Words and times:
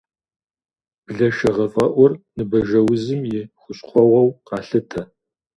Блэшэгъэфӏэӏур 1.05 2.11
ныбажэузым 2.35 3.21
и 3.37 3.37
хущхъуэгъуэу 3.59 4.29
къалъытэ. 4.47 5.01